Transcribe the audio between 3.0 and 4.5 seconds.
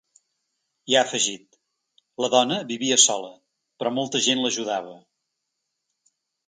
sola, però molta gent